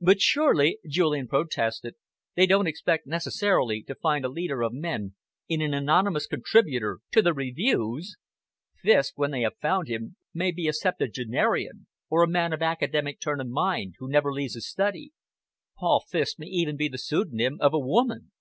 "But 0.00 0.20
surely," 0.20 0.80
Julian 0.84 1.28
protested, 1.28 1.94
"they 2.34 2.44
don't 2.44 2.66
expect 2.66 3.06
necessarily 3.06 3.84
to 3.84 3.94
find 3.94 4.24
a 4.24 4.28
leader 4.28 4.62
of 4.62 4.72
men 4.72 5.14
in 5.46 5.62
an 5.62 5.74
anonymous 5.74 6.26
contributor 6.26 6.98
to 7.12 7.22
the 7.22 7.32
Reviews? 7.32 8.16
Fiske, 8.82 9.16
when 9.16 9.30
they 9.30 9.42
have 9.42 9.56
found 9.58 9.86
him, 9.86 10.16
may 10.34 10.50
be 10.50 10.66
a 10.66 10.72
septuagenarian, 10.72 11.86
or 12.08 12.24
a 12.24 12.28
man 12.28 12.52
of 12.52 12.62
academic 12.62 13.20
turn 13.20 13.40
of 13.40 13.46
mind, 13.46 13.94
who 14.00 14.10
never 14.10 14.32
leaves 14.32 14.54
his 14.54 14.68
study. 14.68 15.12
'Paul 15.78 16.00
Fiske' 16.00 16.40
may 16.40 16.48
even 16.48 16.76
be 16.76 16.88
the 16.88 16.98
pseudonym 16.98 17.56
of 17.60 17.72
a 17.72 17.78
woman." 17.78 18.32